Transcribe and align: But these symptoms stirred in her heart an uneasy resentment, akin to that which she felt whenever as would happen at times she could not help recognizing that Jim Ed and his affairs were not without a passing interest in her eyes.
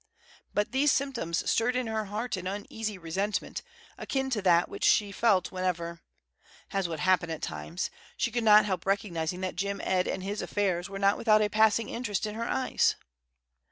But 0.51 0.71
these 0.71 0.91
symptoms 0.91 1.47
stirred 1.47 1.75
in 1.75 1.85
her 1.85 2.05
heart 2.05 2.35
an 2.35 2.47
uneasy 2.47 2.97
resentment, 2.97 3.61
akin 3.99 4.31
to 4.31 4.41
that 4.41 4.67
which 4.67 4.83
she 4.83 5.11
felt 5.11 5.51
whenever 5.51 6.01
as 6.71 6.89
would 6.89 7.01
happen 7.01 7.29
at 7.29 7.43
times 7.43 7.91
she 8.17 8.31
could 8.31 8.43
not 8.43 8.65
help 8.65 8.87
recognizing 8.87 9.41
that 9.41 9.55
Jim 9.55 9.79
Ed 9.83 10.07
and 10.07 10.23
his 10.23 10.41
affairs 10.41 10.89
were 10.89 10.97
not 10.97 11.19
without 11.19 11.43
a 11.43 11.49
passing 11.49 11.87
interest 11.87 12.25
in 12.25 12.33
her 12.33 12.49
eyes. 12.49 12.95